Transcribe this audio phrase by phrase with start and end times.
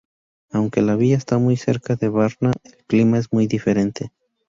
[0.49, 4.11] Aunque la villa está muy cerca de Varna, el clima es muy diferente.